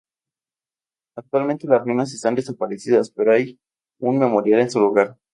Actualmente 1.15 1.67
las 1.67 1.83
ruinas 1.83 2.11
están 2.11 2.33
desaparecidas, 2.33 3.11
pero 3.11 3.33
hay 3.33 3.59
un 3.99 4.17
memorial 4.17 4.61
en 4.61 4.71
su 4.71 4.79
lugar. 4.79 5.15